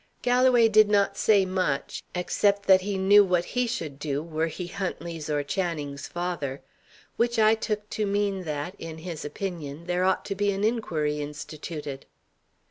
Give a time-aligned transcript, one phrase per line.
[0.23, 4.65] "Galloway did not say much except that he knew what he should do, were he
[4.65, 6.59] Huntley's or Channing's father.
[7.17, 11.21] Which I took to mean that, in his opinion, there ought to be an inquiry
[11.21, 12.07] instituted."